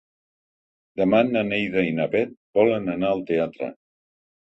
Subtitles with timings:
[1.01, 3.75] Demà na Neida i na Bet volen anar al teatre.